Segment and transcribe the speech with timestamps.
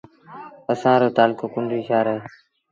[0.71, 2.21] اسآݩ رو تآلڪو ڪنريٚ شآهر اهي